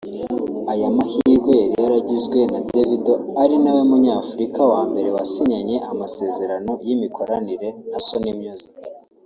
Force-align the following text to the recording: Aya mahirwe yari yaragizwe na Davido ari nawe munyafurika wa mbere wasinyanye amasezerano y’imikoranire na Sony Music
Aya 0.71 0.87
mahirwe 0.97 1.55
yari 1.71 1.79
yaragizwe 1.85 2.39
na 2.51 2.59
Davido 2.69 3.13
ari 3.41 3.55
nawe 3.63 3.81
munyafurika 3.89 4.61
wa 4.71 4.81
mbere 4.89 5.09
wasinyanye 5.15 5.75
amasezerano 5.91 6.71
y’imikoranire 6.87 7.69
na 7.91 7.99
Sony 8.07 8.31
Music 8.41 8.71